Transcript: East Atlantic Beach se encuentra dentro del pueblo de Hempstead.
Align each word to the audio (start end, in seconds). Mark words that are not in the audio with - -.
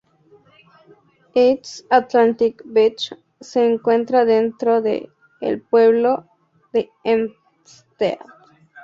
East 1.35 1.85
Atlantic 1.91 2.63
Beach 2.73 3.13
se 3.39 3.63
encuentra 3.63 4.25
dentro 4.25 4.81
del 4.81 5.11
pueblo 5.69 6.25
de 6.73 6.89
Hempstead. 7.03 8.17